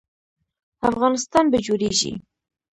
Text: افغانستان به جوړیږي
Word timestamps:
افغانستان 0.89 1.43
به 1.51 1.57
جوړیږي 1.65 2.13